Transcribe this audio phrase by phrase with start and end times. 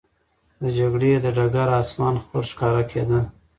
[0.61, 3.19] د جګړې د ډګر آسمان خړ ښکاره کېده.